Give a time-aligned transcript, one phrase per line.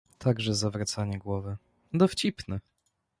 [0.17, 1.57] "Także zawracanie głowy...
[1.93, 2.59] Dowcipny!"